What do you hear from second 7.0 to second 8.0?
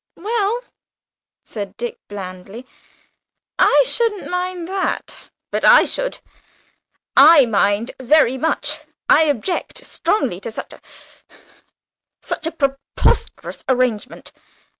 I mind